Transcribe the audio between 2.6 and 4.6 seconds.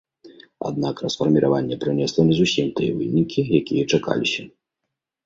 тыя вынікі, якія чакаліся.